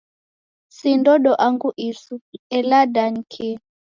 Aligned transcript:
Si 0.75 0.89
ndodo 0.99 1.31
angu 1.47 1.69
isu, 1.89 2.15
ela 2.57 2.79
da 2.93 3.03
ni 3.13 3.21
kii? 3.31 3.57